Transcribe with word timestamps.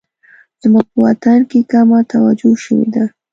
زموږ 0.61 0.85
په 0.93 0.97
وطن 1.05 1.39
کې 1.49 1.59
کمه 1.71 1.99
توجه 2.11 2.51
شوې 2.63 2.87
ده 2.93 3.03